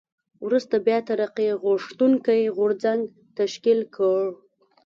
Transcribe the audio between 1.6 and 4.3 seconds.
غوښتونکی غورځنګ تشکیل کړ.